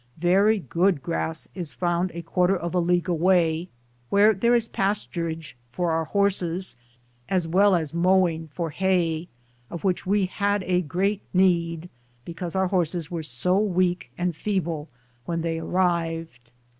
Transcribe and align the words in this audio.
Very 0.17 0.57
good 0.57 1.03
grass 1.03 1.47
is 1.53 1.73
found 1.73 2.09
a 2.15 2.23
quarter 2.23 2.57
of 2.57 2.73
a 2.73 2.79
league 2.79 3.07
away, 3.07 3.69
where 4.09 4.33
there 4.33 4.55
is 4.55 4.67
pasturage 4.67 5.53
for 5.71 5.91
our 5.91 6.05
horses 6.05 6.75
as 7.29 7.47
well 7.47 7.75
as 7.75 7.93
mowing 7.93 8.47
for 8.51 8.71
hay, 8.71 9.27
of 9.69 9.83
which 9.83 10.07
we 10.07 10.25
had 10.25 10.65
great 10.87 11.21
need, 11.35 11.87
because 12.25 12.55
our 12.55 12.69
horses 12.69 13.11
were 13.11 13.21
so 13.21 13.59
weak 13.59 14.09
and 14.17 14.35
feeble 14.35 14.89
when 15.25 15.41
they 15.41 15.59
arrived. 15.59 16.49